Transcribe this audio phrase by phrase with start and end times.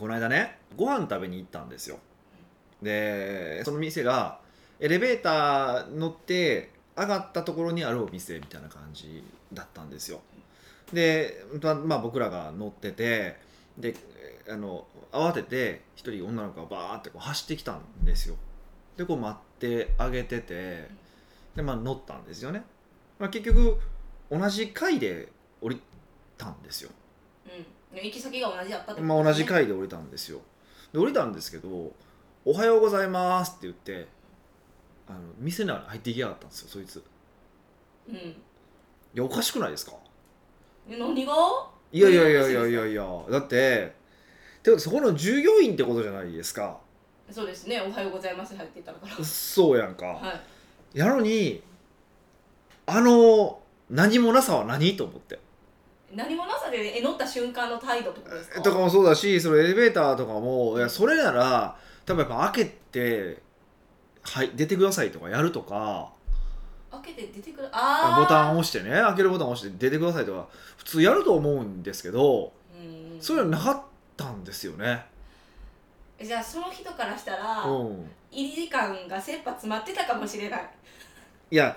[0.00, 1.98] この間ねご飯食べに行ったんですよ。
[2.80, 4.40] でその店が
[4.80, 10.22] エレベーター乗って上がったところにあるお店みたいな感じだったんですよ。
[10.90, 11.44] で、
[11.84, 13.36] まあ、僕らが乗ってて
[13.76, 13.94] で
[14.48, 18.36] あの慌てて一人女の子がバーってこう走ってきたんですよ。
[18.96, 20.88] でこう待ってあげてて
[21.54, 22.62] で、まあ、乗ったんですよね、
[23.18, 23.78] まあ、結局
[24.30, 25.28] 同じ階で
[25.60, 25.82] 降り
[26.38, 26.90] たんですよ。
[27.44, 27.66] うん。
[27.92, 30.40] 行き先が同じやったってことまあ、同じ階で降りたんですよ。
[30.92, 31.92] で降りたんですけど
[32.44, 34.08] 「おはようございます」って言って
[35.08, 37.02] あの店に入っていきやがったんですよそいつ。
[38.08, 38.16] うん。
[38.16, 38.34] い
[39.14, 39.92] やおかしくないですか？
[40.88, 41.32] え何が？
[41.92, 43.04] いやいやいやいやいやいや。
[43.30, 43.92] だって
[44.62, 46.78] てかそこの従業員ってことじゃないですか。
[47.30, 47.80] そうですね。
[47.80, 49.24] おはようございます入ってたから。
[49.24, 50.32] そうやんか、は
[50.94, 50.98] い。
[50.98, 51.62] やのに
[52.86, 55.38] あの何もなさは何と思って
[56.14, 58.62] 何もなさでえ乗った瞬間の態度とですか？
[58.62, 63.42] とかもそうだしそのエレベーターとかもいやそれなら多分やっぱ開けて、
[64.22, 66.12] はい、出てくださいとかやるとか。
[66.90, 68.20] 開けて出てくるあー。
[68.22, 73.20] ボタンを押してね開けるボタンを押して出てくださいとか普通やると思うんですけどうん。
[73.20, 73.82] そういうのなかっ
[74.16, 75.06] たんですよね。
[76.22, 80.70] じゃあその人からしたら、うん、入り時間が切羽詰まってたかもしれない、
[81.50, 81.74] いや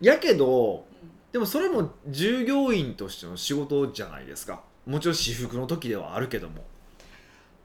[0.00, 4.62] やけどうんでもそれも従業員としての仕事じゃないですか。
[4.86, 6.62] もちろん私服の時ではあるけども。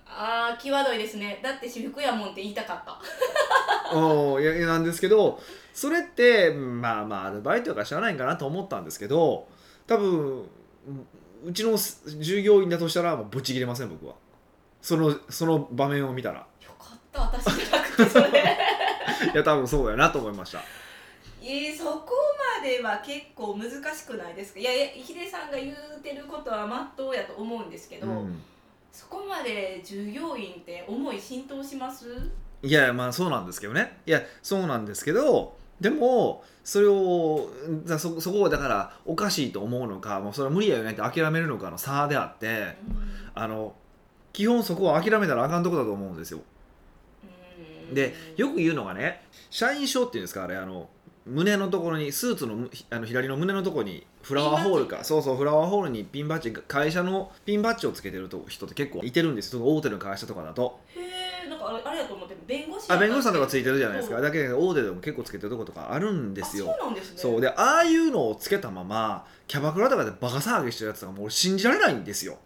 [0.08, 1.40] あー際どいですね。
[1.44, 3.96] だって私服やもんって言いたかった。
[3.96, 5.40] うんいやいやなんですけど
[5.72, 9.48] それってまあまあアルバイトか知らないんかなと思ったんですけど
[9.86, 10.46] 多分
[11.46, 11.78] うちの
[12.20, 14.16] 従業員だとしたらもうぶち切れません僕は。
[14.82, 16.40] そのその場面を見たら。
[16.40, 17.22] よかった。
[17.22, 18.30] 私じゃなくてそれ。
[19.32, 20.64] いや多分そうだよなと思いました
[21.42, 22.12] えー、そこ
[22.62, 24.60] までは結構難しくないですか？
[24.60, 28.42] いやヒデさんが言うてることはまっとうやと思うんですけど、うん。
[28.92, 32.08] そこまで従業員って思い浸透します？
[32.64, 34.00] いやまあそうなんですけどね。
[34.06, 37.50] いやそうなんですけどでもそれを
[37.86, 42.76] だそそこをだからおかしいと思うのかもうそれは無理やよねって諦めるのかの差であって
[43.34, 43.74] あの
[44.34, 46.42] 基本そこは諦めたらあかんとこだと思うんですよ。
[47.88, 47.94] うん。
[47.94, 50.90] でよく言うのがね社員証っていうんですかあれあの
[51.30, 55.04] 胸のところにスーツのむあの左の胸のところにフラワーホールか。
[55.04, 60.80] そうそうフラワーホールにピンバッジ会社のピンバッジをつけてると人って結構いてるんです大手の会社とかだと。
[60.96, 61.00] へ
[61.46, 64.22] えんかあれあれやと思って弁護士あ弁護士さんとかついてるじゃないですか。
[64.22, 66.72] だけど大手でも結構つけてるとことかあるんですよ。
[66.72, 67.18] あそうなんですね。
[67.18, 67.42] そう。
[67.42, 72.38] でああいうのをつけたままキャバクラとかでバカ騒ぎしてるやつがもう俺信じられないんですよ、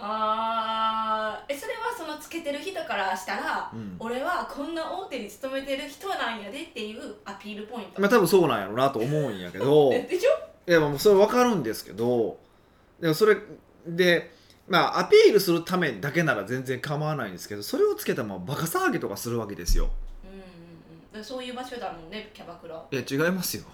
[0.00, 3.96] あーえそれはそのつけてる人からしたら、うん。
[3.98, 9.90] 俺はこんな大手に勤めてる人なんやでっていうアピールポイント、まあ多分そうなんやろうなと思うんやけど。
[9.92, 10.30] え でしょ？
[10.70, 12.38] いやもうそれ分かるんですけど。
[13.00, 13.36] でもそれ
[13.86, 14.32] で
[14.68, 19.88] まあアピールするためだけなら全然構わないんですけどそれをつけたままバカ騒ぎとかするわけですよ。
[20.24, 20.42] うんうんうん。
[20.42, 20.44] だ
[21.14, 23.64] からそういう場所だもんねキャバクラいや違いますよ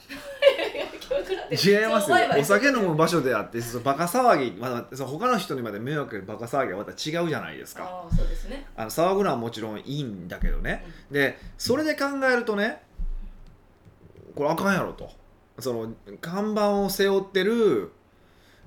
[1.24, 7.84] キャバクラって違いますよお酒飲む場所であってそのバカ騒ぎ、まあ、その他の人にまで迷惑バカ騒ぎはまた違うじゃないですか。
[7.84, 8.66] ああそうですね。
[8.76, 10.84] あの騒ぐのはもちろんいいんだけどね。
[11.10, 12.82] でそれで考えるとね
[14.34, 15.10] これあかんやろと。
[15.58, 17.92] その看板を背負ってる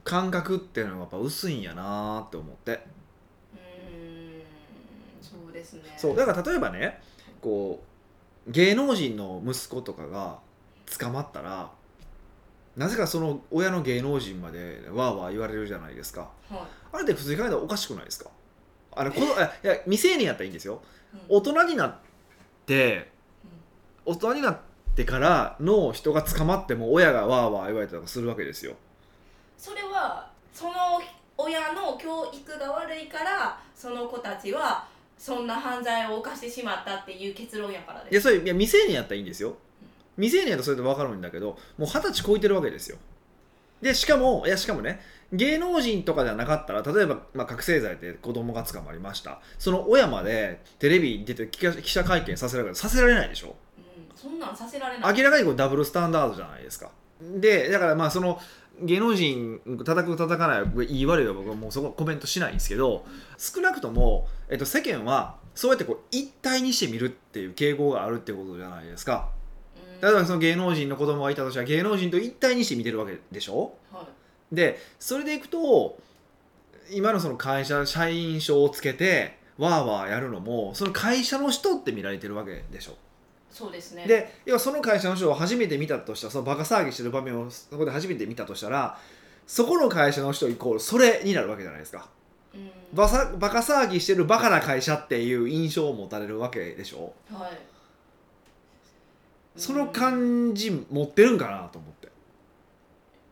[0.03, 2.71] 感覚っていうのがやっぱ薄いんやなって思って。
[2.71, 4.41] うーん
[5.21, 5.81] そうですね。
[5.97, 7.01] そうだから例えばね
[7.41, 7.83] こ
[8.47, 10.39] う芸能人の息子とかが
[10.97, 11.71] 捕まったら
[12.77, 16.29] なぜかその親の芸能人までわーわー言われるじゃないですか。
[16.49, 16.59] はい。
[16.93, 18.29] あれって普通に考えたらおかしくないですか？
[18.91, 20.81] あれこのあいや未成年やったらいいんですよ。
[21.13, 21.21] うん。
[21.37, 21.95] 大人になっ
[22.65, 23.11] て
[24.05, 24.59] 大人になっ
[24.95, 28.75] てからの人が捕まっても親がわーわー言われたりするわけですよ。
[29.57, 30.73] それはその
[31.37, 38.13] 親の教育が悪いからその子たちはそんな犯罪を犯してしまったっていう結論やからです。
[38.13, 39.57] いやそれいや未成年やったらいいんですよ
[40.17, 42.97] 未成年やったらそれで分かるんだけどもう二十歳超えてるわけですよ。
[43.81, 44.99] でしかもいやしかもね
[45.31, 49.41] 芸能人とかではなかったら例えば、まあ、覚醒剤で子供が捕まりました。
[49.59, 53.55] その親までテレビに出て記者記者会見させられるさせられないでしょ。
[53.77, 55.15] うん、そんなんさせられない。
[55.15, 56.91] 明らかにこうダブルスタンダードじゃないですか。
[57.21, 58.39] でだからまあその
[58.81, 63.05] 芸能人叩く叩かない言い悪いは僕はもうそこはコメントしないんですけど
[63.37, 69.29] 少なくとも、えっと、世間はそうやってこう一体にして見るっていう傾向があるってことじゃないですか。
[69.31, 69.36] うん
[70.01, 73.73] 例えばその芸能人の子供がいたとしたら芸能人と一体にして見てるわけでしょ？
[73.91, 74.03] は
[74.51, 74.55] い。
[74.55, 75.97] でそれでいくと
[76.91, 82.93] 今のその会社社員証をつけてわーわーやるのもその会社の人って見られてるわけでしょ？
[83.49, 84.05] そうですね。
[84.05, 88.97] で要はその会社の人を初めて見たとしたらそのバカ騒ぎしてる場面をそこで初めて見たとしたら
[89.47, 92.07] そこの会社の人イコールそれになるわけじゃないですか。
[92.53, 92.69] うん。
[92.93, 97.13] バサバカ騒ぎしてるバカな会社っていう印象を持たれるわけでしょ？
[97.33, 97.57] はい
[99.57, 102.07] その感じ持ってるんかなと思って。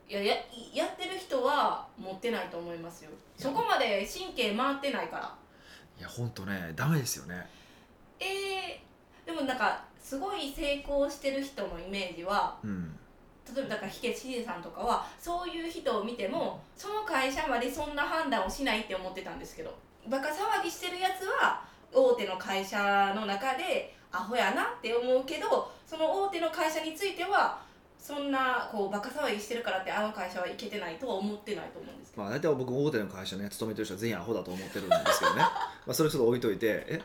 [0.08, 0.36] いやや
[0.74, 3.12] やってる人は持ってないと思いますよ。
[3.38, 5.36] そこまで神経回ってないから。
[6.00, 7.48] いやほんとねダメですよね。
[8.20, 12.98] えー、でもなんかすごい成功してる人のイメージはうん。
[13.54, 19.78] 例えばだから火消しさんとかはそういう人を見てもその会社までそんな判断をしないって思ってたんですけど
[20.10, 21.64] バカ騒ぎしてるやつは
[21.94, 27.60] 大手の会社の中でアホやなって思うけどその大手の会社については
[28.00, 32.24] そんなこうバカ騒ぎしてるからってあの会社はいけてないとは思ってないと思うんですけど。
[32.24, 35.42] まあ大体僕大手の会社ね勤めてる人は全員アホだと思ってるんですけどね。
[35.42, 35.52] ま
[35.88, 36.86] あそれちょっと置いといて。
[36.88, 37.02] え？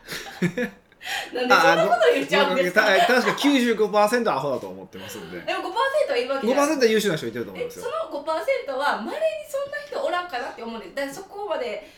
[1.33, 2.83] なんでそんなこと言っちゃうんですか？
[2.83, 5.41] た確か95%アホだと思ってますんで。
[5.41, 7.87] でも5%はいるわけじゃない5%は優秀な人いてると思うんですよ。
[8.13, 10.95] の5%はまれにそんな人おらんかなって思うんです。
[10.95, 11.89] だからそこまでえ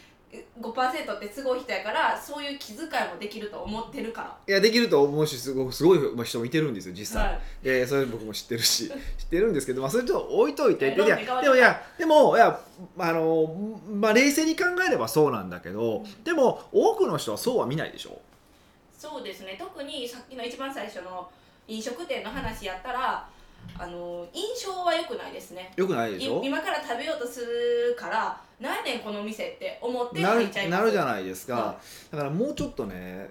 [0.61, 7.41] 5%ってすごい人やからそういう気遣いもできると思ってるかいやできると思うしすごすごい人もいてるんですよ実際、らはい。
[7.65, 8.89] でそれ僕も知ってるし
[9.19, 11.11] 知ってるんですけど、まあ、それちょっと置いといてえでもい
[11.59, 12.59] やでもいや
[12.99, 18.19] あの、まあ、冷静に考えればそうなんだけどでも多くの人はそうは見ないでしょ？
[18.99, 19.57] そうですね。
[19.59, 21.29] 特にさっきの一番最初の
[21.69, 23.29] 飲食店の話やったら
[23.79, 25.73] あの印象は良くないですね。
[25.77, 26.41] よくないでしょ？
[26.43, 30.81] い今から食べようとするから何やねんこの店って思ってな入っちゃいます？
[30.81, 31.81] るなるじゃないですか、は
[32.13, 33.31] だからもうちょっとね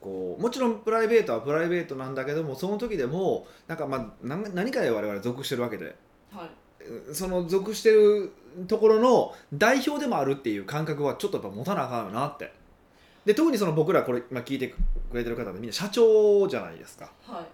[0.00, 5.94] こうもちろんプライベートはプライベートなんだけどもその時でもなんかまあ何何かで我々属してるわけで。
[6.32, 6.50] はい。
[7.12, 8.32] その属してる
[8.66, 12.50] ところの代表でもあるっていう感覚はちょっとやっぱ持たなあかんよなって。
[13.26, 14.76] で特にその僕らこれ今聞いてく
[15.12, 17.10] れてる方ってみんな社長じゃないですか。
[17.26, 17.42] はい。
[17.42, 17.46] っ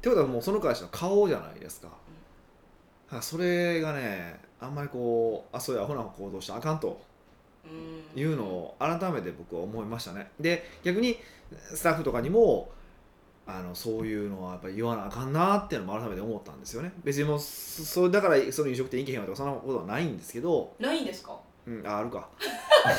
[0.00, 7.00] てことはもうその会社の顔じゃないですか,、それがねあんまりこうあそういうアホな行動したらあかんと
[7.64, 8.20] うん。
[8.20, 10.30] いうのを改めて僕は思いましたね。
[10.40, 11.18] で逆に
[11.74, 12.70] スタッフとかにも
[13.46, 16.92] あのそういうのはやっぱり言わなあかんなっていうのも改めて思ったんですよね。
[17.02, 21.38] 別にもうそだからその飲食店行けへんわとかそんなことはないんですけど、ないんですか？
[21.66, 22.28] うん、ああるか。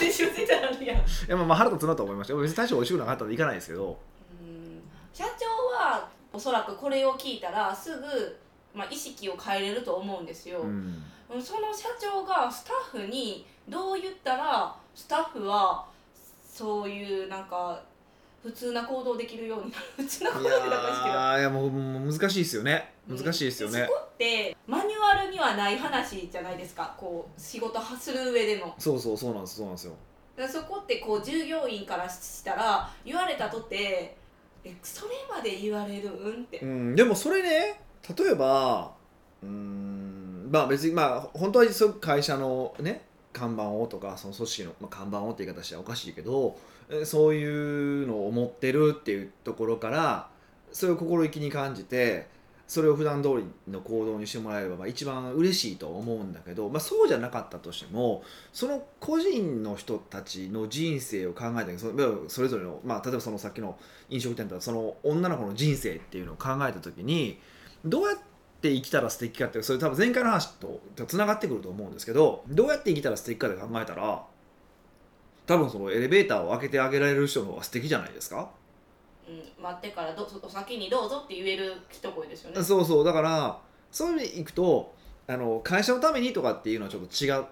[0.01, 2.35] いやいやまあまあ腹立つなと思いました。
[2.35, 3.99] 別に大して美味しくなかったら行かないですけど。
[4.41, 4.81] うん。
[5.13, 5.45] 社長
[5.75, 8.37] はおそらくこれを聞いたらすぐ、
[8.79, 11.03] まあ、意識を変えれると思うんですよ、うん。
[11.41, 15.85] その社長がスタッフにどう言ったらスタッフは
[16.49, 17.83] そういうなんか
[18.41, 19.83] 普通な行動できるようになる。
[19.97, 21.13] 普通な行い動ってなんかですけど。
[21.13, 22.93] いやもう難しいですよね。
[23.05, 26.93] 難しいですよね、そこってマニュアルにはない話じゃないですか。
[26.95, 28.73] こう仕事する上での。
[28.77, 29.95] そうそうそうなんですそうなんですよ。
[30.47, 34.15] そこってこう従業員からしたら言われたとて
[34.63, 36.43] えそれまで言われるん？
[36.43, 36.59] って。
[36.59, 37.81] うん、でもそれね
[38.17, 38.91] 例えば
[39.43, 46.57] うんまあ別にまあ本当はそ会社のね看板をとかその組織の、まあ、看板をって言い方したらおかしいけど
[47.05, 50.29] そういうのを持ってるっていうところから
[50.71, 52.27] それを心意気に感じて
[52.67, 58.23] それを普段通りの行動にしてもらえればまあ一番嬉しいと思うんだけど、まあ、そうじゃなかったとしても
[58.53, 61.91] その個人の人たちの人生を考えたりそ
[62.27, 63.77] それぞれの、まあ、例えばそのさっきの
[64.09, 67.39] 飲食店だったらその女の子の人生っていうのを考えた時に
[67.85, 68.17] どうやっ
[68.61, 74.23] て生きたら素敵かってそれ多分前回の話とつながってくると思うんですけどどうやって生きたら素敵かで考えたら
[75.45, 78.49] 多分そのエレベーターを開けてあげられる人の方が素敵じゃないですか？
[79.27, 82.61] うん、待ってからどお先にどうぞって言える一声ですよね。
[82.63, 83.59] そうそうだから
[83.91, 84.93] そういう意味でいくと
[85.27, 87.43] あの会社のためにとかっていうのはちょっと違っ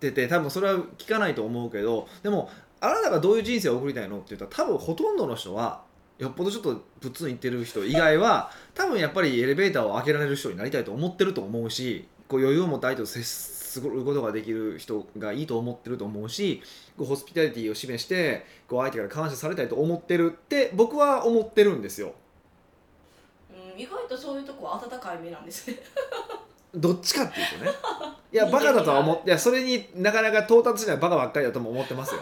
[0.00, 2.50] てて多分それは聞かないと思うけどでも
[2.80, 5.82] あなたがどういう人生を送りたいのって言ったら多分ほとんどの人は
[6.18, 16.62] よっぽどちょっとプッツン言ってる人以外は多分やっぱりエレベーターを開けられる人になりたいと思ってると思うしこう余裕を持って相手と接することができる人がいいと思ってると思うし
[16.96, 22.14] こうホスピタリティを示してこう相手から感謝されたいと思ってるって僕は思ってるんですよ。
[23.50, 25.78] うん、意外とそういうとこは温かい目なんですね。
[26.74, 27.70] どっちかっていうとね。
[28.30, 32.20] いやバカだとは思っていやそれになかなか到達しないばかばっかりだとも思ってますよ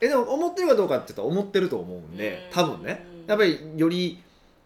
[0.00, 3.06] えでも思ってるかどうかって言ったら思ってると思うんで多分ね。
[3.26, 4.22] やっぱりより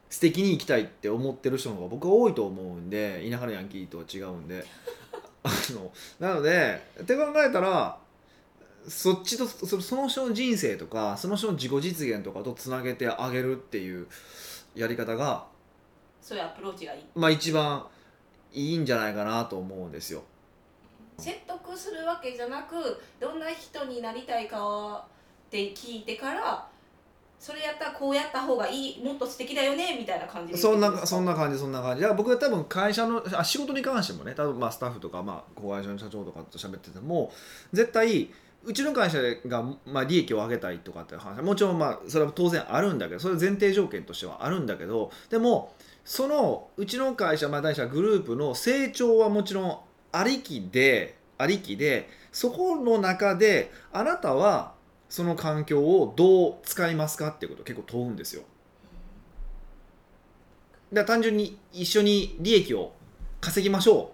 [0.09, 4.65] 素敵に生きたいって思ってる人の方が僕は多いと思うんで田舎のヤンキーとは違うんで。
[5.47, 7.99] あのなのでって考えたら
[8.89, 14.07] そっちとそその人の人生とかその人の自己実現とかとつなげてあげるっていう
[14.75, 15.45] やり方が
[16.23, 17.05] そういうアプローチがいい。
[17.15, 17.87] まあ一番
[18.55, 20.23] いいんじゃないかなと思うんですよ。
[21.19, 22.75] 説得するわけじゃなく
[23.21, 25.07] どんな人になりたいか
[25.55, 26.67] って聞いてから
[27.39, 32.03] それやったらこうやった方がいいもっと素敵だよねみたいな感じでそんなそんな感じそんな感じ。
[32.03, 37.31] だから僕は多分会社のあ仕事に関してもね多分まあスタッフとかまあ子会社の社長とかと喋ってても
[37.73, 38.31] 絶対
[38.65, 41.37] うちの会社が、まあ、利益を上げたいとかっていう話。
[41.37, 49.79] はもちろんまあそれは当然あるんだけどそれ前提条件としてはあるんだけどでもそのうちの会社まあ大社グループの成長はもちろん
[50.13, 54.74] ありきでありきでそこの中であなたは
[55.15, 58.43] その環境をどう使いますかっていうことを結構問うんですよ。
[60.93, 62.93] だから単純に一緒に利益を
[63.41, 64.11] 稼ぎましょ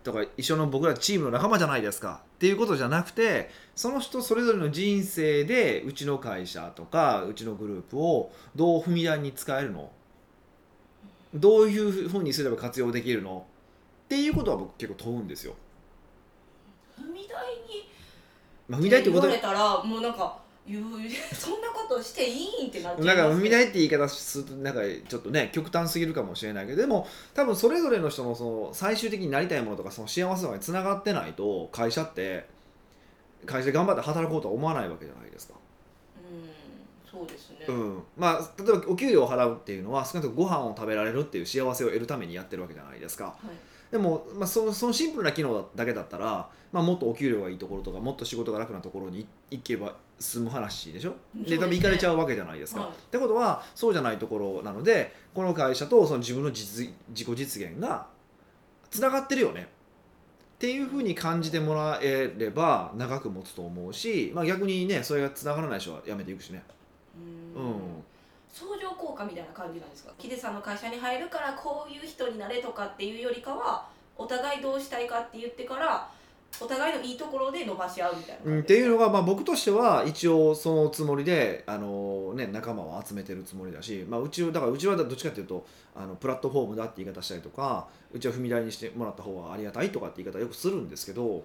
[0.00, 9.90] うとか一緒の僕らチームの仲間じゃないですかっていうことじゃなくてその人それぞれの人生でうちの会社とかうちのグループをどう踏み台に使えるの？
[11.34, 13.44] どういうふうにすれば活用できるの？
[14.04, 15.56] っていうことは僕結構問うんですよ。
[16.96, 17.56] 踏み台
[18.68, 20.84] まあ、踏み台ってこと言われたらもうなんか言う
[21.34, 32.46] そんなことしていいんってなっちゃいますなんか踏み台って言い方するとなんかちょっとね極端すぎるかもしれないけどでも多分それぞれの人のその最終的になりたいものとかその幸せとかにつながってないと会社って
[33.44, 35.54] 会社で頑張って働こうとは思わないわけじゃないですか。
[35.54, 43.24] うんそうですね、うん、まあ例えばお給料を払うっていうのは少なくともご飯を食べられるっていう幸せを得るためにやってるわけじゃないですか。
[43.24, 51.14] はいでも、まあ、そのそのシンプルな機能だけだったら、まあ、もっとお給料がいいところとかもっと仕事が楽なところに行けば済む話でしょ？
[51.36, 52.80] で多分行かれちゃうわけじゃないですか。
[52.80, 58.06] はいってことはそうじゃないところなのでこの会社とその自分の実自己実現が
[58.90, 59.68] つながってるよね。
[60.54, 66.62] っていうふうに感じてもらえれば長く持つと思うし、まあ、逆にねそれがつながらない人は辞めていくしね。
[67.56, 67.64] うん。
[67.64, 67.72] うん
[68.52, 70.12] 相乗効果みたいな感じなんですか？
[70.18, 76.08] ヒデさんの会社に入るからこういう人になれとかっていうよりかはお互いどうしたいかって言ってから
[76.60, 85.66] お互いのいいところで伸ばし合うみたいなうん、っていうのが、まあ、僕としては一応そのつもりで、あのね、仲間を集めてるつもりだし、まあ、うちだからうちはどっちかっていうと
[85.96, 91.42] あのプラットフォームだって言い方したりとかうちは踏み台にしてもらった方がありがたいとかって言い方よくするんですけど、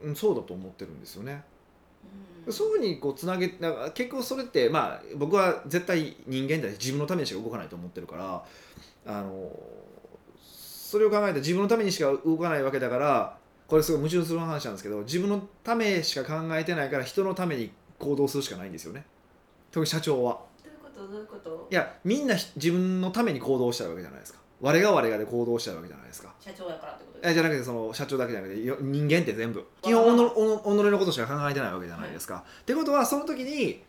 [0.00, 1.42] うん、そうだと思ってるんですよね。
[2.46, 2.52] うん。
[2.52, 8.44] そういうふうにこうつなげだから結局それって、まあ、僕は絶対人間で自分のためにしか動かないと思ってるから
[9.06, 9.50] あの
[10.40, 13.36] それを考えたら自分のためにしか動かないわけだから
[13.66, 19.04] これすごい矛盾する話なんですけど自分のためしか考えてないから人のために行動するしかないんですよね。
[19.70, 20.40] 特に社長は。
[20.64, 21.06] どういうこと？
[21.06, 21.68] どういうこと？
[21.70, 32.44] いやみんなひ自分のために行動したいわけじゃないですか我が我がで行動したいわけじゃないですか社長やからってことですえじゃなくてその社長だけじゃなくてよ人間って全部基本おのおの己のことしか考えてないわけじゃないですか。
[32.62, 33.82] ってことはその時に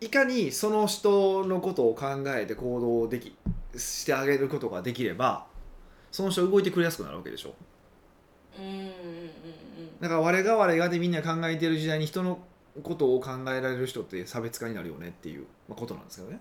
[0.00, 3.34] いかにその人のことを考えて行動でき
[3.76, 5.46] してあげることができれば
[6.12, 7.54] その人動いてくれやすくなるわけでしょ。
[8.58, 8.90] うんうんうんうん
[10.00, 12.38] だから我が我がでみんな考えてる時代に人の
[12.82, 16.40] ことを考えられる人って差別化になるよねっていうまあことなんですけどね。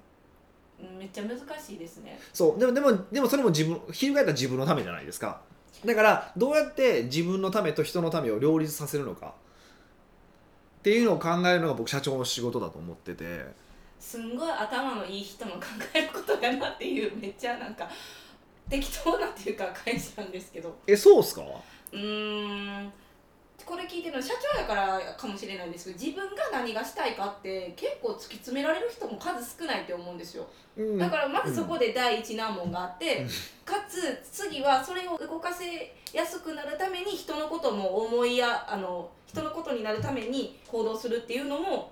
[0.84, 2.20] うんめっちゃ難しいですね。
[2.34, 2.60] そう。
[2.60, 5.42] でもでもでもそれも自分翻ったら自分のためじゃないですか。
[5.86, 9.34] だからどうやって自分のためと人のためを両立させるのか。
[10.80, 13.46] っていうのを考えるのが僕社長の仕事だと思ってて。
[14.00, 15.60] すんごい頭のいい人の考
[15.94, 17.90] えることだなっていうめっちゃなんか
[18.70, 20.76] 適当なっていうか返しなんですけど。
[20.86, 21.42] えそうっすか？
[21.94, 22.92] うーん
[23.66, 30.48] これ聞いてるの社長やからかもしれないんですけど自分が何がしたいかって結構突き詰められる人も数少ないって思うんですよ。
[30.78, 30.98] うん。
[30.98, 33.28] だからまずそこで第一難問があって、うん。
[33.66, 41.92] かつ次はそれを動かせやすくなるために人のことも思いやあの人のことになるために行動するっていうのも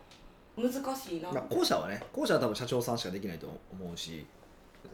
[0.56, 4.26] 難しいな、まあ、後者はね後者は多分社長さんしかできないと思うし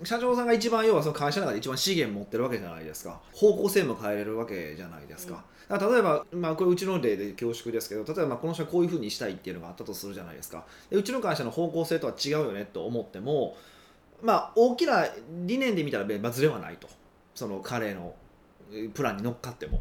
[0.04, 3.20] 社長さんが一番要はその会社の中で一番資源持ってるわけじゃないですか。
[3.34, 10.66] 方向性も変えれるわけじゃないですか,、だから例えば、まあ、これうちの例で恐縮ですけど例えばまあこの人はこういうふうにしたいっていうのがあったとするじゃないですか。
[10.90, 13.58] でうちの会社の方向性とは違うよねと思っても
[14.22, 15.06] まあ大きな
[15.46, 16.88] 理念で見たらまあずれはないと。
[17.34, 18.16] その彼の
[18.72, 19.80] えプランに乗っかっても。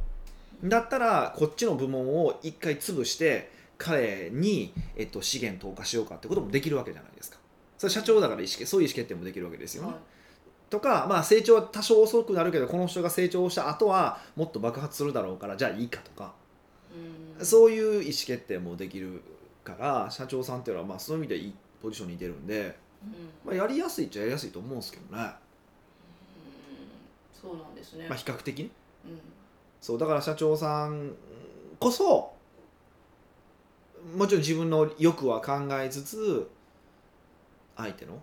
[0.65, 7.39] だったらこっちの部門を一回潰して彼に、えっと、資源投下しようかってこともできるわけじゃないですか
[7.79, 9.97] それ社長だから意思そういう意思決定もできるわけですよね、はい。
[10.71, 16.33] とか、まあ、成長は多少遅くなるけどこの人が成長した後はもっと爆発するだろうからじゃあいいかとか、
[17.39, 17.45] うん。
[17.45, 19.23] そういう意思決定もできる
[19.63, 23.13] から社長さんっていうのはまあそういう意味でいいポジションにいてるんで、うん。
[23.45, 25.31] まあ、やりやすいっちゃやりやすいと思うんですけどね、うん。
[27.33, 28.71] そうなんですね、まあ、比較的ね。
[29.05, 29.21] うん。
[29.81, 31.13] そうだから社長さん
[31.79, 32.33] こそ
[34.17, 36.49] もちろん自分の欲は考えつつ
[37.77, 38.23] 相手の、はい。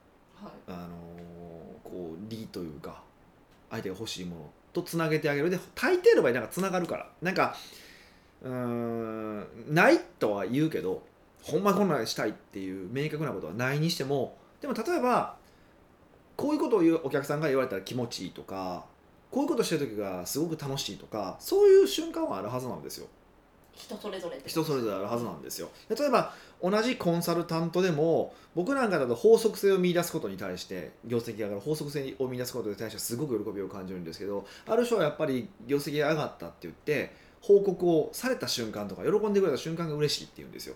[0.67, 0.93] あのー
[1.83, 3.03] こう利というか
[3.69, 5.49] 相手が欲しいものとつなげてあげる。
[5.49, 7.07] で大抵の場合なんかつながるから。
[7.21, 7.55] なんか
[8.41, 11.03] うーんないとは言うけど
[11.43, 15.35] ほんまこんなんしたいっていう明確なことはないにしてもでも例えば
[16.35, 18.85] こういうことを言うお客さんが言われたら気持ちいいとか
[19.29, 23.07] こういうことしてる時がすごく楽しいとかそういう瞬間はあるはずなんですよ。
[23.75, 25.69] 人それぞれ人それぞれあるはずなんですよ。
[25.89, 37.11] 例えば同じコンサルタントでも僕なんかだと法則性を見出すことに対して業績が上がる法則性を見出すことに対してすごく喜びを感じるんですけどある人はやっぱり業績が上がったって言って
[37.41, 40.75] 報告をされた瞬間とか喜んでくれた瞬間が嬉しいって言うんですよ。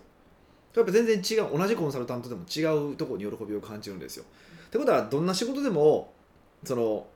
[0.74, 2.62] やっぱ全然違う同じコンサルタントでも違
[2.92, 4.24] うところに喜びを感じるんですよ。
[4.66, 6.12] ってことはどんな仕事でも
[6.64, 7.06] その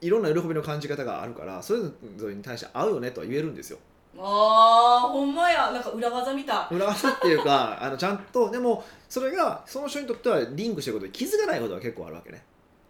[0.00, 1.92] いろんな喜びの感じ方があるからそれぞ
[2.28, 3.78] れに対して合うよねとは言えるんですよ。
[4.18, 5.70] あーほんまや。
[5.72, 6.74] なんか裏技みたい。
[6.74, 12.42] 裏技っていうか あのちゃんとでもそれがその人にとってはリンクしてることに気づかないことが結構あるわけね。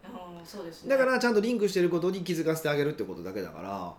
[0.05, 0.97] うんそうですね。
[0.97, 3.93] だからちゃんとリンクしてることに気づかせてあげるってことだけだから。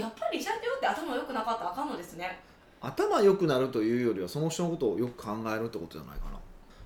[0.00, 2.38] やっぱり社長って頭良くなかったらあかんのですね。
[2.80, 6.38] 頭良くなるというよりはその人のことをよく考えるってことじゃないかな。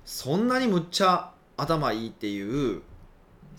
[0.05, 2.41] そんなにむっちゃ頭いいってい
[2.77, 2.81] う、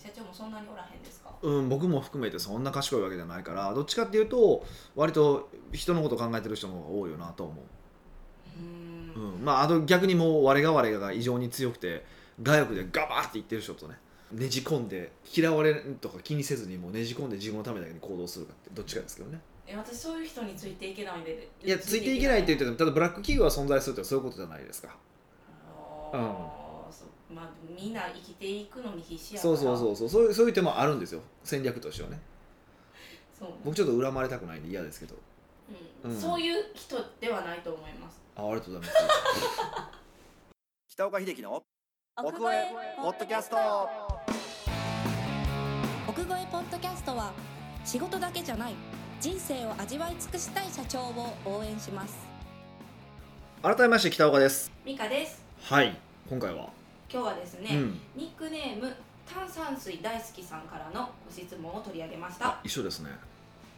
[0.01, 1.22] 社長もそんなにおらへんですか？
[1.43, 7.55] うん、僕も含めてそんな賢いわけじゃないからどっちかっていうと割と人のことを考えてる人の方が多いよなと思う。
[8.61, 12.05] ーう、うん、まああと逆にもう我が我がが異常に強くて
[12.41, 13.95] 外欲でガバーって言ってる人とね
[14.31, 19.39] ねじ込んで嫌われるとか気にせずにもうねじ込んで自分のためだけに行動するかってどっちかですけどね。
[19.67, 24.95] え私そういう人についていけないんでいやついていけないって言っててもただブラック企業が存在するってそういうことじゃないですか。
[26.13, 26.62] う
[27.33, 30.09] まあみんな生きていくのに必死やかそらうそうそうそう。
[30.09, 31.21] そういうそういう手もあるんですよ。
[31.43, 32.19] 戦略としてはね。
[33.37, 33.49] そう。
[33.65, 35.15] 僕ちょっと恨まれたくないんで嫌ですけど。
[36.03, 36.11] うん。
[36.11, 38.21] うんそういう人ではないと思います。
[38.35, 39.07] あありがとうございます。
[40.89, 41.63] 北岡秀樹の
[42.17, 43.57] 奥越えポッドキャスト。
[46.07, 47.33] 奥越えポッドキャストは
[47.83, 48.75] 仕事だけじゃない。
[49.19, 52.13] 人生を味わい尽くしたい社長を応援します。
[53.61, 54.71] 改めまして北岡です。
[54.85, 55.41] ミカです。
[55.61, 55.97] はい。
[56.29, 56.69] 今回は、
[57.13, 57.99] 今日はですね、うん。
[58.15, 58.91] ニックネーム
[59.31, 62.47] 炭酸水大好きさんからのご質問を取り上げました。
[62.47, 63.11] あ一緒ですね。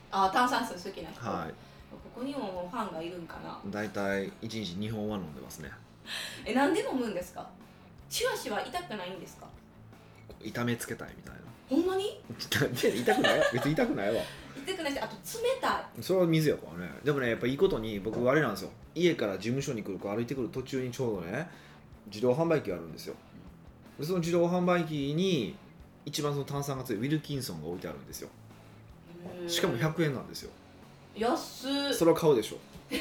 [0.09, 1.47] あ炭酸水好きな人、は
[1.91, 3.59] ここにもファンがいるんかな。
[3.67, 5.69] い大体1日2本は飲んでますね。
[6.45, 7.45] えなんで飲むんですか？
[8.09, 9.47] シュワシュワ痛くないんですか？
[10.41, 11.41] 痛めつけたいみたいな。
[11.69, 12.21] ほんまに？
[12.81, 13.41] で痛くない？
[13.51, 14.21] 別に痛くないわ。
[14.65, 16.01] 痛くないしあと冷たい。
[16.01, 16.89] それは水やからね。
[17.03, 18.71] でもねやっぱいいことに僕あれなんですよ。
[18.95, 21.49] 家から事務所に来るか歩いてくる途中にちょうどね
[22.07, 23.15] 自動販売機があるんですよ。
[23.15, 23.19] で
[24.01, 25.55] その自動販売機に
[26.05, 28.29] 一番その炭酸が強いウィルキンソンが置いてあるんですよ。
[29.47, 30.51] しかも100円なんですよ。
[31.15, 31.93] 安っ。
[31.93, 32.57] それは買うでしょ。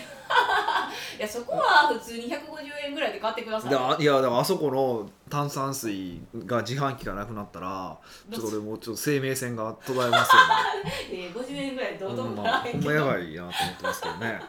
[1.18, 2.38] いやそこは普通に150
[2.86, 3.70] 円ぐらいで買ってください。
[3.70, 7.96] であいやだからあそこの炭酸水が自販機がなくなったら
[8.32, 10.92] ちょっと俺もうちょっと生命線が途絶えますよね。
[11.28, 14.42] えー、50円ぐらいでどうとほんもならまほんへんけど、まやばいなと思ってますけどね。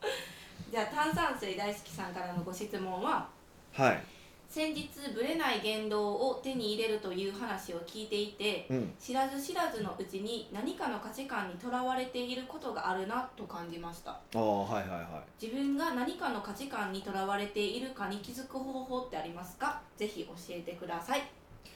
[0.70, 3.28] じゃあ炭酸水大好きさんからのご質問は？
[3.72, 4.04] はい
[4.52, 8.92] 先日ブレない言動を手に入れるという話を聞いていてうん。
[9.00, 14.10] 知らず知らずのうちに何かの価値観にとらわれていることがあるなと感じました。
[14.10, 19.80] ああはいはいは自分が何かの価値観にとらわれているかに気づく方法ってありますか？
[19.96, 21.20] ぜひ教えてください。
[21.20, 21.22] い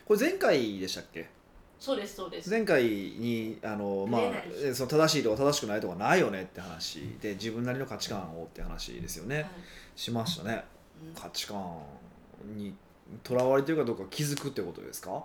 [0.04, 1.30] これ前回でしたっけ？
[1.80, 2.50] そうですそうです。
[2.50, 4.22] 前回にあの、まあ
[4.74, 9.46] その正しいとか正しくないとかないよねって話で自分なりの価値観をって話ですよね、はい。
[9.94, 10.62] しましたね。
[11.02, 11.14] うん。
[11.14, 11.56] 価値観
[12.44, 12.74] に
[13.22, 15.24] とらわれてるかどうか気づくってことですか？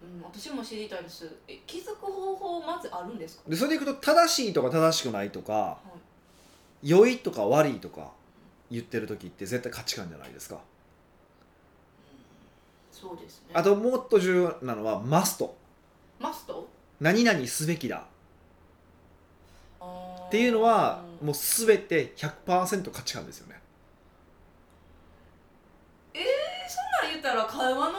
[0.00, 1.28] うん、私も知りたいです。
[1.48, 5.78] え気づく方法まずあるんですか、でそれでいくと正しいとか正しくないとかは
[6.82, 6.88] い。
[6.88, 8.12] 良いとか悪いとか
[8.70, 10.58] 言ってる時って絶対価値観じゃないですか。
[12.92, 13.48] そうですね。
[13.54, 15.56] あともっと重要なのはマスト
[16.20, 16.68] マスト
[17.00, 17.96] 何々すべきだ。
[17.96, 18.02] っ
[20.28, 23.58] っていうのはもう全て100%価値観ですよね
[27.46, 27.98] そんなん言ったら会話の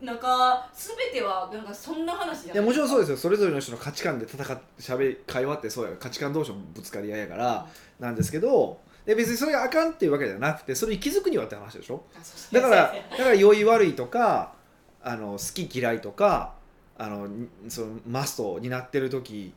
[0.00, 2.56] なんか全てはなんかそんな話じゃい。
[2.56, 3.16] やもちろんそうですすよ。
[3.16, 7.66] それぞれの人の価値観で戦ってしゃべり会話ってそうや価値観同士のぶつかり合いやから
[7.98, 12.04] なんですけどで別にそれがあかんっていうわけじゃなくてそれに気づくにはって話でしょ？
[12.52, 14.52] だからだから良い悪いとか
[15.02, 16.54] あの好き嫌いとか
[16.96, 19.52] あのにそのマストになってる時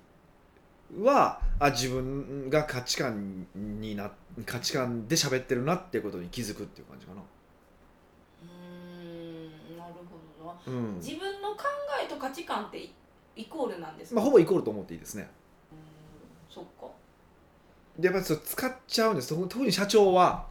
[1.02, 4.12] はあ自分が価値観にな
[4.46, 7.22] 価値観で喋ってるなっていうことに気づくっていう感じかな。
[10.68, 10.96] うん。
[10.96, 11.64] 自分の考
[12.04, 12.94] えと価値観ってイ
[13.36, 15.30] イコールなんですか、まあ、ほぼイコールと思っていいですね。
[15.72, 16.56] うーん。
[16.56, 16.88] そっか。
[17.98, 19.30] でやっぱりそれ使っちゃうんです。
[19.30, 20.46] 特特に社長は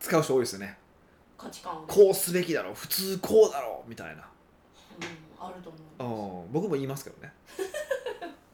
[0.00, 0.78] 使う人多いですよね。
[1.36, 1.86] 価値観を。
[1.86, 2.74] こうすべきだろう。
[2.74, 3.88] 普通こうだろう。
[3.88, 4.22] みたいな、
[5.42, 5.72] うん、あるとう
[6.02, 7.32] 思ん、僕も言いますけどね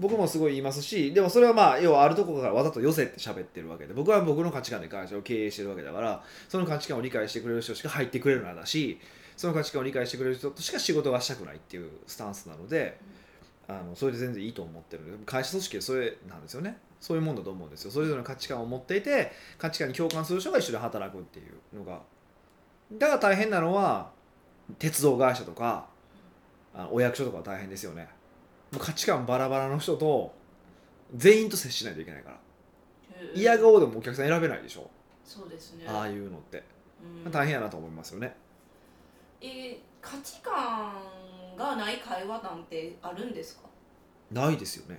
[0.01, 8.99] 僕もすごい言いますしでもそれはまあ要はあるところからわざと寄せて喋ってるわけで僕は僕の価値観で会社を経営してるわけだからその価値観を理解してくれる人しか入ってくれるのだし
[9.37, 12.99] その価値観を理解してくれる人としか仕事がしたくないっていうスタンスなので
[13.69, 16.77] あのそれで全然いいと思ってる会社組織はそれなんですよね。
[17.01, 17.91] そういうもんだと思うんですよ。
[17.91, 21.43] それぞれの価値観を持っていて価値観に共感する人が一緒に働くってい
[21.75, 22.01] うのが。
[22.93, 24.11] だから大変なのは
[24.79, 25.87] 鉄道会社とか
[26.75, 28.09] あお役所とかは大変ですよね。
[28.79, 30.33] 価値観バラバラの人と
[31.15, 32.37] 全員と接しないといけないから。
[33.35, 34.89] 嫌顔でもお客さん選べないでしょ。
[35.25, 35.85] そうですね。
[35.89, 36.63] ああいうのって。
[37.25, 37.31] うん。
[37.33, 38.37] 大変やなと思いますよね。
[39.41, 40.95] えー価値観
[41.59, 43.69] がない会話なんてあるんですか？
[44.33, 44.99] ないですよね。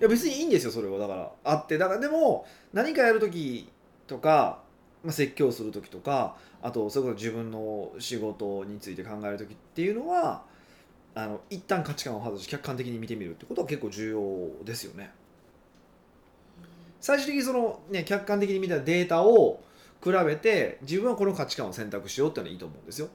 [0.00, 0.98] いや別にいいんですよそれは。
[0.98, 1.78] だからあって。
[1.78, 3.68] だからでも何かやる時
[4.08, 4.60] とか、
[5.04, 10.42] まあ、説教する時とかあとそれこそ自分の仕事について考える時っていうのは
[11.16, 15.10] あの一旦価値観を外し客観的に見てみるってことは結構重要ですよね。
[17.00, 19.62] 最終的にその、ね、客観的に見たデータを
[20.04, 23.08] 比べて自分はこの価値観を選択しようっていうのはいいと思うんですよ。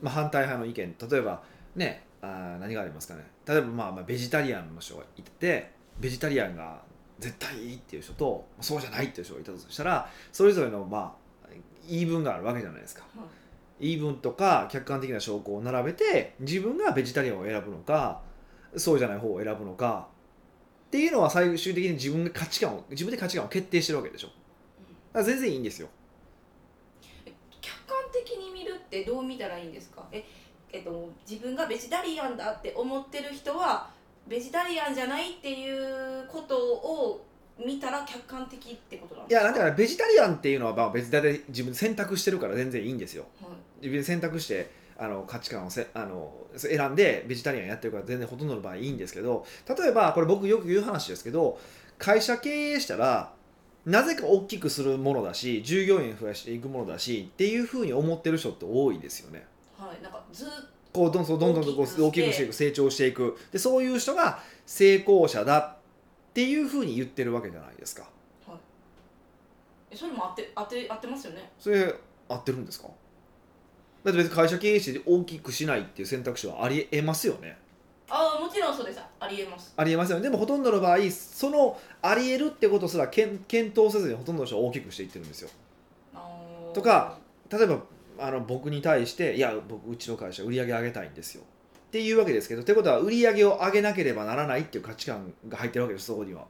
[0.00, 0.06] うん。
[0.06, 0.96] まあ、反対派の意見。
[1.10, 1.42] 例えば
[1.76, 3.26] ねあー何がありますかね。
[3.46, 6.80] 例えばまあまあベジタリアンの人がいてベジタリアンが
[7.18, 11.48] 絶対いいっていう人とそうじゃないっていう人がいたとしたらそれぞれのまあ
[11.86, 13.02] 言い分があるわけじゃないですか。
[13.14, 13.39] はい
[13.80, 18.20] 言い分とか客観的な証拠を並べて自分がベジタリアンを選ぶのか
[18.76, 20.08] そうじゃない方を選ぶのか
[20.88, 24.28] っていうのは最終的に自分が価値観を自分で価値観を決定してるわけでしょ。
[24.28, 24.38] だか
[25.20, 25.88] ら全然いいんですよ。
[27.60, 30.04] 客観的に見るってどう見たらいいんですか？
[30.12, 30.24] え、
[30.72, 33.88] えっと、自分がベジタリアンだって思ってる人は
[34.26, 37.24] ベジタリアンじゃないっていうことを
[37.64, 43.26] 見たら客観的ってことなんいやだからベジタリアンっていうのはまあ別で自分で選択してるから全然いいんですよ。
[43.40, 43.50] はい。
[43.80, 51.58] 自分で選択してあの価値観をせあの選んでベジタリアンやってるから全然ほとんどの場合いいんですけど例えばこれ僕よく言う話ですけど
[51.98, 53.32] 会社経営したら
[53.86, 59.46] なぜか大きくするものだし従業員増やしていくものだしっていうふうに思ってる人って多いですよね。
[59.78, 60.48] はい、なんかずっ
[60.92, 63.38] こうどんどんどんどんどんこう大きくして大きくしていく成長していく。
[63.52, 65.76] でそういう人が成功者だ
[66.30, 68.04] っていうふうに言ってるわけじゃないですか。
[69.90, 71.50] えそれも合って合って合ってますよね。
[71.58, 71.92] それ
[72.28, 72.88] 合ってるんですか？
[74.04, 77.58] だって別に会社経営して大きくしないっていう選択肢はありえますよね。
[78.08, 79.00] ああもちろんそうです。
[79.18, 79.74] ありえます。
[79.76, 80.22] ありえますよね。
[80.22, 85.50] でもほとんどの場合そのありえるってことすら検検討せずにほとんどの人は大きくしていってるんですよ。
[86.72, 87.18] とか
[87.50, 87.80] 例えば
[88.18, 91.42] あの僕に対して「いや僕うちの会社売り上げ上げたいんですよ」
[91.90, 96.44] っていうわけですけどってことは売り上げを上げなければならないっていう価値観が入ってるわけですそこには。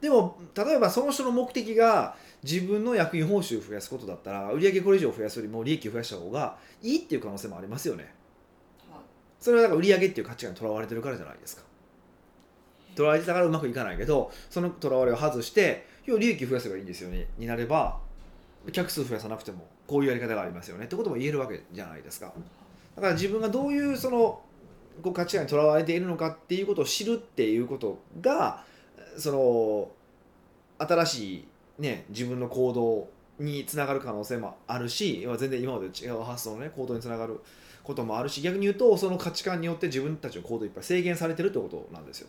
[0.00, 8.14] でも例えばその人の目的が自分の役員報酬を増やすことだったら売り上げこれ以上増やすよりも利益を増やした方がいいっていう可能性もありますよね。
[9.40, 11.62] それはだから売り上げっていう価値観にとらわれてるからじゃないですか。
[12.94, 17.26] とらわれてたからうまくいかないけどそのとらわれを外して要は利益増やせばいいんですよね。
[17.36, 17.98] になれば
[18.70, 20.84] 客数増やさなくてもこういうやり方がありますよね。
[20.84, 22.32] ってことも言えるわけじゃないですか
[22.98, 24.40] だから自分がどういうその
[25.02, 28.64] こう価値観にとらわれているのかっていうことを知るっていうことが
[29.16, 29.88] その
[30.84, 31.44] 新しい、
[31.78, 33.08] ね、自分の行動
[33.38, 37.40] につながる可能性もあるし全然今まで違う発想の、ね、行動につながる
[37.84, 42.28] こともあるし逆に言うとその価値観によって自分たちの行動いっぱい制限されてるってことなんですよ。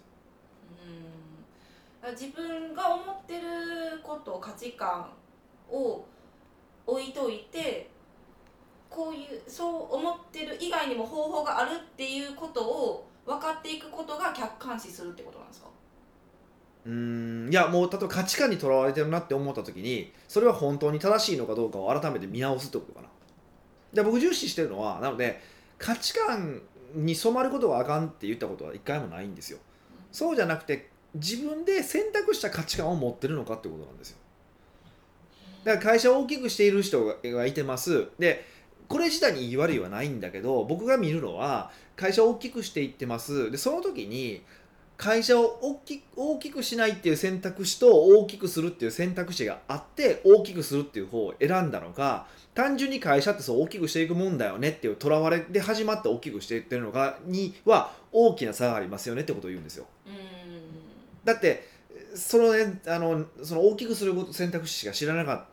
[2.03, 3.47] うん自分が思ってる
[4.03, 5.10] こと価値観
[5.71, 6.05] を
[6.86, 7.89] 置いといて
[8.89, 15.67] こういうそう思ってる以外にも方法があるっていうことを分かっていくことが客観視するってことなんですか？
[16.86, 23.08] うんいやもう例えば価値観にとらわれてるなって思った時にそれは本当に正しいのかどうかを改めて見直すってことかな。
[23.93, 25.39] で僕重視してるのはなので
[25.78, 26.62] 価値観
[26.95, 29.60] に染まることがあかんって言ったことは一回もないんですよ。
[30.12, 34.17] そうじゃなくて自分で選択した価値観を持ってるのかってことなんですよ。
[35.63, 38.45] だから会社を大きくしている人がいてますで
[38.89, 43.52] これ自体に悪いはないんだけど僕が見るのは会社を大きくしていってます。
[43.52, 44.41] でその時に
[44.97, 59.86] 会社を大き大きくしないっていう選択肢と大きくするっていう選択肢があって大きくするっていう方を選んだのか単純に会社ってそう大きくしていくもんだよねっていうとらわれで始まって大きくしていってるのかには大きな差がありますよねってことを言うんですよ。
[60.06, 60.13] うん。
[61.23, 61.65] だって
[62.15, 65.47] その,、ね、あのその大きくすること選択肢しか知らなかった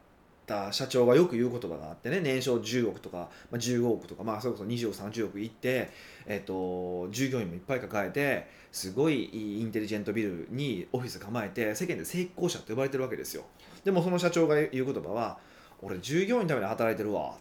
[0.47, 5.91] た社長がよく言う言葉があってね年商10億とか、まあ、15億とか、まあ、それこそ20億30億いって、
[6.27, 13.45] えっと従業員もいっぱい抱えてすごいインテリジェントビルにオフィス構えて世間で成功者って呼ばれてるわけですよ。
[13.85, 15.39] でもその社長が言う言葉は
[15.83, 17.35] 俺従業員のために働いてるわ。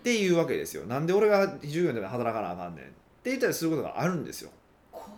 [0.00, 0.84] っていうわけですよ。
[0.84, 2.84] なんで俺が従業員のために働かなあかんねん。
[2.84, 2.88] っ
[3.22, 4.50] て言ったりすることがあるんですよ。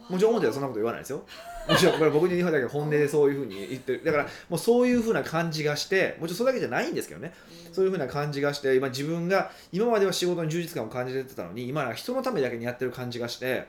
[0.09, 1.23] もちろん表ではそんなこと言わないですよ。
[1.69, 4.05] もちろんこれ僕に日本だけど本音でそういうふうに言ってる。
[4.05, 7.33] だからもうそういうふうな感じがして、もちろんそれだけじゃないんですけどね。
[7.73, 13.67] そういうふうな感じがして、今自分が今までは仕事に充実感を感じてたのに、今は人のためだけにやってる感じがして、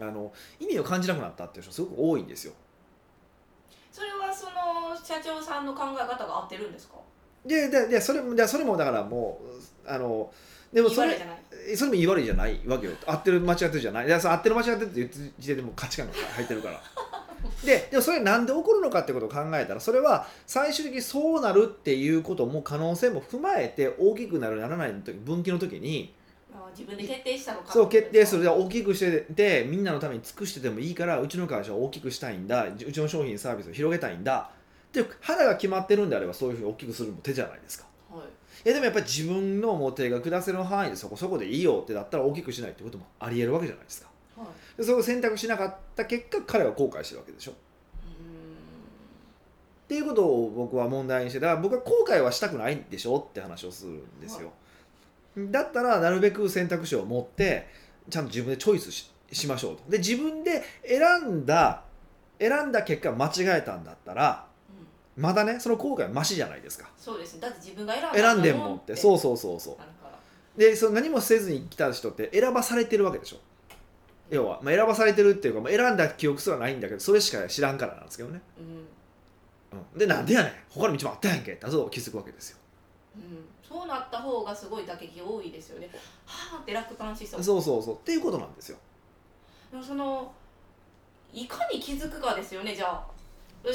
[0.00, 2.52] あの意味を感じなくなったっていう人すごく多いんですよ
[3.90, 6.94] それはその社長さんの考え方が合ってるんですか？
[7.48, 10.30] でででそれもでそれもだからもうあの
[10.72, 11.18] でもそれ
[11.74, 12.92] それも言い悪いじゃないわけよ。
[13.06, 14.06] 合ってる間違ってるじゃない。
[14.06, 16.80] いやその合ってる間違ってるって言ってる時点でもう価値観が入ってるから。
[17.64, 26.14] ででもそれなんで起こるのかってことを考えたらそれは最終的にそうなるっていうことも可能性も踏まえて大きくなるならないの時分岐の時に。
[26.52, 28.50] あ自分で決定したのかそう決定する。
[28.50, 32.66] 大きくしててみんなのために尽くしててもいいからうちの会社を大きくしたいんだ。
[32.66, 34.50] うちの商品サービスを広げたいんだ
[34.88, 37.86] っていう腹が決まってるんであればそういうふうに大きくするのも手じゃないですか。
[38.10, 38.26] はい。
[38.64, 44.08] いやでもやっぱり自分のもう手が下せる範囲でそこそこでいいよってだったら大きくしないってこともありえるわけじゃないですか。
[44.36, 44.48] はい。
[44.78, 47.52] でそれを選択しなかった結果彼は後悔してるわけでしょ。
[47.52, 47.58] っう
[49.88, 54.52] ていうことを僕は問題にしてだから僕は後悔はしたくないんでしょって話をするんですよ、
[55.36, 57.66] だったらなるべく選択肢を持って
[58.10, 59.82] ちゃんと自分でチョイスししましょうと。
[59.88, 61.84] で自分で選んだ
[62.38, 64.47] 選んだ結果間違えたんだったら
[65.18, 66.88] まだねその後悔はマシじゃないですか。
[66.96, 67.40] そうですね。
[67.40, 68.94] だって自分が選んだ選んでんもんって。
[68.94, 69.60] そううそうそう。
[69.60, 73.38] そうでその何もせずに来た人って選ばされてるわけでしょ。
[74.30, 78.62] 要は、まあ、選ばされてるっていうか、まあ、選んだ記憶すらないんだけどそれしか知らんからなんですけどね、う
[79.76, 79.78] ん。
[79.78, 80.52] うん、でなんでやねん。
[80.70, 82.58] 他の道もあったやんけってそう気づくわけですよ。
[83.16, 83.44] うん。
[83.66, 85.88] そうなった方がすごい打撃多いですよね。
[86.26, 87.42] はあって落胆しそう。
[87.42, 87.94] そうそうそう。
[87.96, 88.78] っていうことなんですよ。
[89.72, 90.32] でもその
[91.32, 93.06] いかに気づくかですよねじゃあ。
[93.16, 93.17] え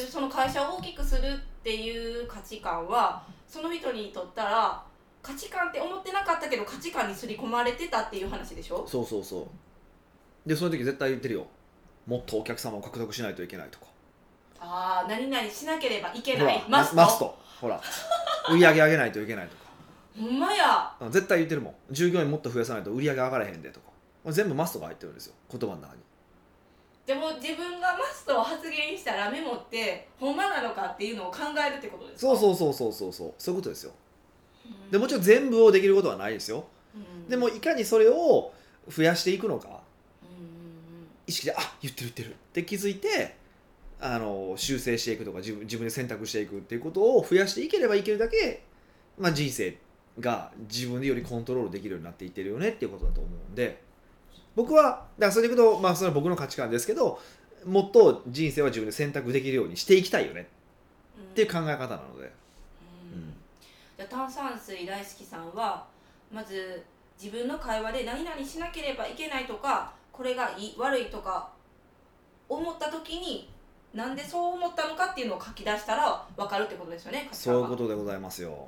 [0.10, 4.84] その会社を大きくするっていう価値観はその人にとったら
[5.22, 8.86] 価値観って思ってなかったけど価値観に刷り込まれてたっていう話でしょ？
[8.88, 10.50] そうそうそう。
[10.50, 11.48] でその時絶対言ってるよ。
[12.06, 13.86] もっとお客様を獲得しないといけないとか。
[14.60, 16.64] ああ何々しなければいけない。
[16.68, 17.82] マストマストほら。
[18.52, 19.64] 売り上げ上げないといけないとか。
[20.20, 20.94] ほんまや。
[21.00, 21.74] あ絶対言ってるもん。
[21.92, 24.32] 従業員もっと増やさないと売り上げ上がらへんでとか。
[24.32, 25.34] 全部マストが入ってるんですよ。
[25.50, 26.02] 言葉の中に
[27.06, 32.36] でも自分がマストを発言したらメモってほんまなのかっていうのを考えるってことですか？
[32.38, 33.34] そうそうそうそうそうそう。
[33.38, 33.92] そういうことですよ。
[34.66, 34.92] うん。
[34.92, 36.66] でもちろん全部をできることはないですよ。
[36.96, 37.30] うん。
[37.30, 38.54] でもいかにそれを
[38.90, 39.68] 増やしていくのか。
[39.68, 39.84] うんうん
[41.26, 42.30] 意識であ言ってる言ってる。
[42.32, 43.36] って気づいて
[44.00, 48.64] あの修正していくとか自分自分で選択していくっていうことを増やしていければいけるだけ、
[49.18, 49.78] まあ、人生
[50.20, 53.82] が自分でよりコントロールできるようになっていってるよねっていうことだと思うんで
[54.56, 57.20] 僕はだからそれでいくと、まあ、それは僕の価値観ですけど
[57.66, 60.48] もっと人生は自分で選択できるようにしていきたいよね。
[61.18, 62.32] うんっていう考え方なので、
[63.12, 63.34] うん。
[63.98, 65.86] じゃあ炭酸水大好きさんは
[66.32, 66.84] まず
[67.22, 71.50] 自分の会話で何々しなければいけないとかこれがいい悪いとか
[72.50, 73.50] 思った時に
[73.94, 78.68] なんでそう思ったのかっていうのを書き出したら分かるってことですよねそういうことでございますよ。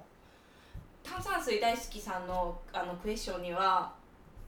[1.04, 3.92] 炭酸水大好きさんのあのクエスチョンには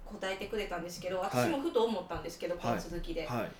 [0.08, 3.52] 答えてくれたんですけど私もふと思ったんですけど、この続きで、はい。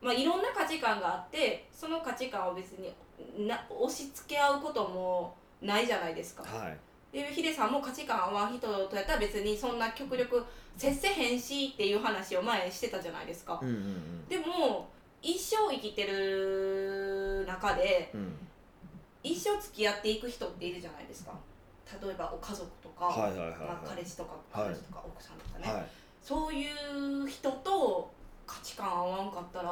[0.00, 6.42] まあ、いろんな価値観があってその価値観を別にな押し付け合うこともないじゃないですか。
[6.42, 6.78] はい。
[7.12, 10.44] でヒデさんも価値観合わん人とやったら別にそんな極力
[10.76, 13.58] 接せへんしっていう話を前にしてたじゃないですか。
[13.60, 14.88] うんうんでも
[15.22, 18.36] 一生生きてる中でうんうん。
[19.22, 21.32] 一生付き合っていく人っているじゃないですか。
[22.02, 23.58] 例えばお家族とか、はいはいはいはい。
[23.60, 24.68] まあ、彼氏とかはい。
[24.68, 25.86] 彼女とか奥さんとかね、はい。
[26.22, 26.66] そうい
[27.24, 28.10] う人と
[28.46, 29.68] 価値観合わんかったら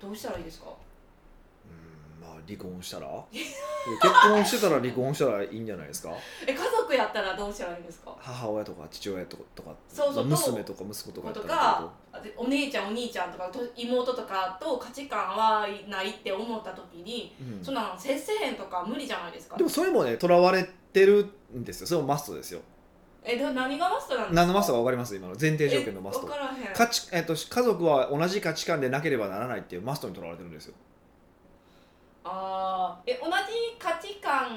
[0.00, 0.66] どうしたらいいですか？
[0.68, 3.06] うんまあ離婚したら？
[3.32, 6.10] 結婚してたら離婚したらいいんじゃないですか？
[6.46, 8.14] え家族やったらどうしたらいいんですか？
[8.18, 20.70] 母親とか父親とかとかそうそうまあ娘とか息子とかとらかでお姉ちゃんお兄ちゃんとかと妹とかと価値観はないって思った時にうんそんなの接せへんとか無理じゃないですかでもそれもねとらわれて
[21.04, 21.86] るんですよ。
[21.86, 22.60] それもマストですよ。
[23.24, 24.34] えで何がマストなんですか？
[24.36, 26.74] 何のマストか分かります今の前提条件のマスえト分からへん。
[26.74, 30.74] 価値、えっと、家族は同じ価値観でなければならないっていうマストにとらわれてるんですよ。
[32.24, 33.32] あーえ同じ
[33.78, 34.48] 価値観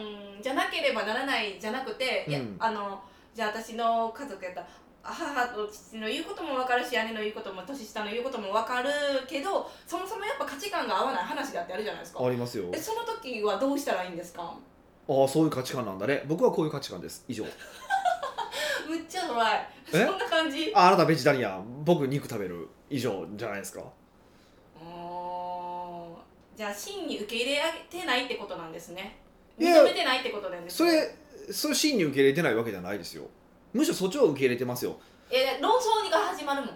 [0.41, 3.02] じゃなければならないじゃなくて、いやうんあの
[3.34, 4.67] じゃあ私の家族やったら
[5.02, 8.89] 母と父の言うことも分かるし姉の言うことも年下の言うことも分かる
[9.28, 12.25] けどそもそもやっぱ価値観が合わない話だってあるじゃないですか。
[12.25, 12.65] ありますよ。
[12.73, 14.54] えその時はどうしたらいいんですか？
[15.10, 16.24] ああそういう価値観なんだね。
[16.28, 17.26] 僕はこういう価値観です。
[17.28, 17.43] 以上。
[18.88, 19.67] むっちゃドライ。
[19.91, 20.06] え？
[20.06, 20.72] そんな感じ？
[20.76, 21.84] ああなたベジタリアン。
[21.84, 22.67] 僕肉食べる。
[22.89, 23.82] 以上じゃないですか。
[24.80, 26.58] あー。
[26.58, 29.17] じゃあ真に受け入れてないってことなんですね。
[29.58, 30.91] いや認めてないってことなんですね。
[30.91, 33.24] それそれ真に受け入れてないわけじゃないですよ。
[33.74, 35.00] むしろそっちを受け入れてますよ。
[35.32, 36.72] え論争が始まるも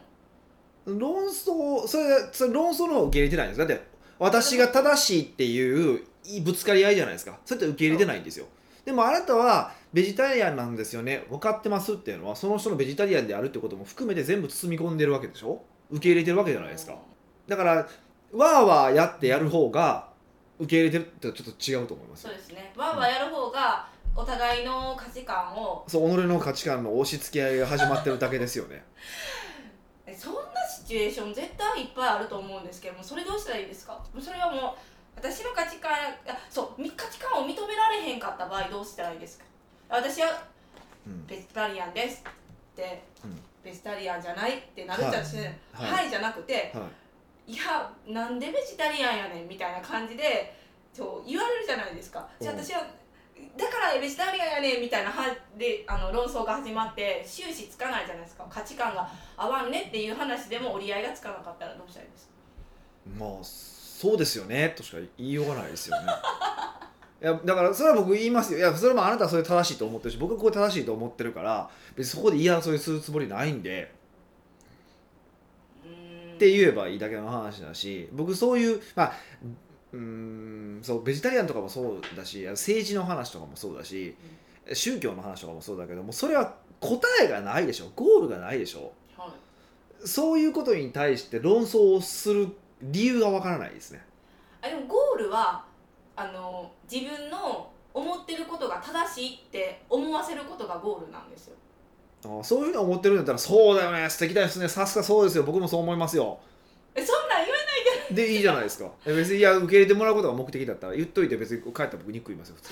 [0.95, 0.99] ん。
[0.99, 3.59] 論争それそれ論争の方を受け入れてないんです。
[3.59, 3.83] だって
[4.19, 6.05] 私が正しいっていう
[6.43, 7.37] ぶつかり合いじゃないですか。
[7.45, 8.45] それって受け入れてないんですよ。
[8.85, 11.25] でもあなたはベジタリアンなんですよね。
[11.29, 15.63] 分かってますっていうのはその人のベジタリアンであるってことも含めて全部包み込んでるわけでしょ。
[15.89, 16.95] 受け入れてるわけじゃないですか。
[17.47, 20.09] だからわーわーやってやる方が
[20.59, 22.73] 受け入れてるってちょっと違うと思いますそうですね。
[22.75, 28.83] わーわーやる方がお互いの価値観をそう己の価値観の押し付け合いが始まってるだけですよね。
[30.05, 34.03] えそんなシチュエーション絶対いっぱいあると思うんですけどもそれどうしたらいいですか？
[34.19, 39.45] それはもう私の価値観あそうみ価値観を認められへんかった場合どうしたらいいですか？
[39.89, 40.43] 私は
[41.07, 41.25] うん。
[41.27, 43.39] ベジタリアンですって、うん。
[43.63, 46.09] ベジタリアンじゃないってなるじゃんはい、はい。
[46.09, 46.81] じゃなくては
[47.47, 47.53] い。
[47.53, 50.55] いやなんでベジタリアンやねんみたいな感じで
[50.93, 52.27] そう言われるじゃないですか。
[52.39, 52.85] じゃ私は
[53.57, 55.25] だからベジタリアンやねんみたいなは
[55.57, 58.45] であの論争が始まって終始つかないじゃないですか。
[58.49, 62.33] 価値観が合わんねっていう話でも折り合いがつかなかったらどうしたらいいですか？
[63.19, 63.43] まあ
[64.03, 66.07] そうですよねとしか言いようがないですよね。
[67.23, 68.59] いやだからそれは僕言いますよ。
[68.59, 73.93] いやそれもあなたはそれ正しいと思ってるし僕はこれ正しいと思ってるから別にそこで言い争いするつもりないんで。
[76.33, 79.13] って言えばいいだけの話だし僕そういうまあ
[79.93, 84.13] うーんそうベジタリアンとかもそうだし政治の話とかもそうだし
[84.73, 87.89] 宗教の話とかもそうだけどもそれは答えがないでしょ。
[87.95, 88.91] ゴールがないでしょ。
[89.17, 89.33] は
[90.03, 90.07] い。
[90.07, 92.49] そういうことに対して論争をする
[92.83, 94.01] 理由がわからないですね。
[94.61, 95.63] あでもゴールは
[96.15, 101.55] あの自分の思ってることが正しいって思わせることがゴールなんですよ。
[102.25, 104.09] あそういうふうに思ってるんだったらそうだよね。
[104.09, 104.67] 素敵ですね。
[104.67, 105.43] さすがそうですよ。
[105.43, 106.39] 僕もそう思いますよ。
[106.95, 107.53] えそんなん言
[108.11, 108.33] えで。
[108.33, 108.89] いいじゃないですか。
[109.05, 112.69] え別にいや受け入れてもらうことが目的だったら言っといて別に帰ったら僕肉食いますよ普通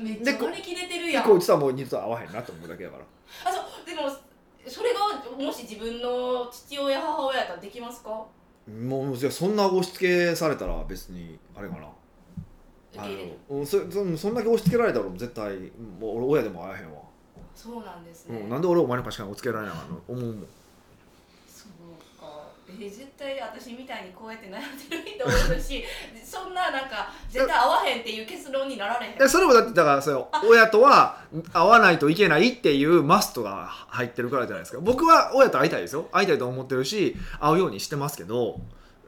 [0.00, 0.10] に。
[0.10, 1.24] めっちゃ割り切れてるやん。
[1.24, 3.04] でこいつとはもう二度と合わへんなと思うだけだから。
[3.44, 3.86] あそう。
[3.86, 4.08] でも
[4.68, 5.00] それが
[5.36, 8.08] もし自分の父親母親やったらできますか？
[8.68, 11.86] もうそんな押し付けされたら別にあれかな。
[12.98, 15.54] あのうんそそそんだけ押し付けられたら絶対
[16.00, 17.02] もう俺親でも会えへんわ、
[17.54, 20.00] そうなんですね、うん、なんで俺お前の価値観押し付けられなあかんの？
[20.08, 20.46] 思うもん
[22.68, 25.84] えー絶対私みたいにこうやって悩んでる人おるし
[26.24, 29.18] そんななんか絶対合わへんっていう結論になられへん。
[29.18, 31.18] でそれもだってだからそれ親とは
[31.52, 34.78] 会わないといけないっていうマストが入ってるからじゃないですか。
[34.80, 36.08] 僕は親と会いたいですよ。
[36.12, 38.60] 会いたいと思ってるし会うようにしてますけど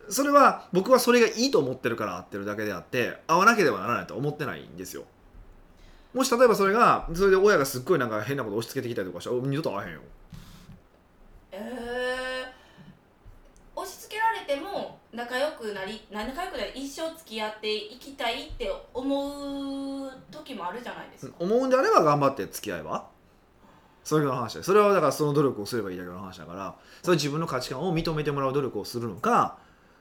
[0.09, 5.05] それは僕はそれがいいと思ってるから会ってるだけであって会わなければならないとは思ってないんですよ。
[6.15, 10.01] もし例えばそれがそれで親がすっごいなんか変なこと押し付けてきたりとかしたら二度と会えへんよ。
[11.53, 23.09] えー、押し付けられても仲良くなり仲良くなり一生付き合っていきたいって思う時もあるじゃないですか、思うんであれば頑張って付き合えば
[24.05, 24.55] そういう話。
[24.55, 26.75] でそれはだからその努力をすればいいだけの話だから。
[27.03, 29.59] それは自分の価値観を認めてもらう努力をするのか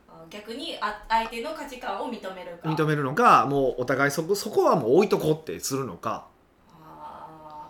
[0.08, 2.70] あ逆にあ相手の価値観を認めるか。
[2.70, 6.28] 認めるのかもうお互いそこそこはもう置いとこうってするのか、
[6.82, 7.68] あ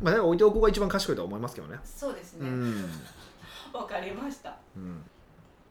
[0.00, 1.74] まあ、置いておくが一番賢いとは思いますけどね。
[1.76, 2.48] ーそうですね。
[2.48, 2.90] うん、
[3.74, 4.54] わ、かりました。
[4.76, 5.04] うん、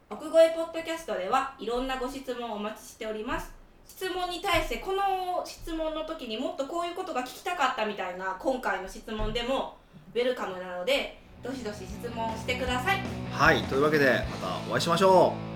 [0.09, 3.51] 奥越ポッドキャストではいろんなご質問をお待ちしております。
[3.87, 9.77] 質問に対してこの質問の時にもっとこういうことが聞きたかったみたいな今回の質問でも
[10.13, 13.01] ウェルカムなのでどしどし質問してください。
[13.31, 15.52] はいというわけでまたお会いしましょう。